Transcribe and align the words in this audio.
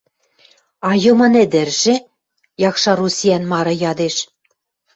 —А 0.89 0.91
Йымын 1.03 1.33
ӹдӹржӹ?— 1.43 1.95
якшар 2.69 2.99
усиӓн 3.07 3.43
мары 3.51 3.73
ядеш. 3.91 4.15